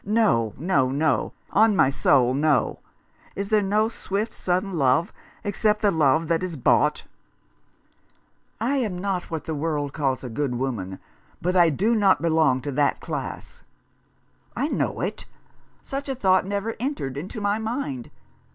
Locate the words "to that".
12.61-12.99